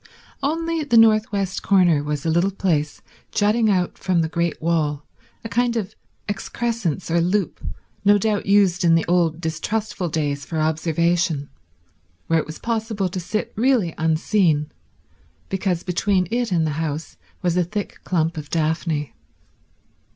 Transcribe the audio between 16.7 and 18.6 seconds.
house was a thick clump of